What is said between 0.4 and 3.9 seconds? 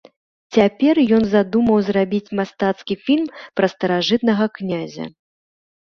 Цяпер ён задумаў зрабіць мастацкі фільм пра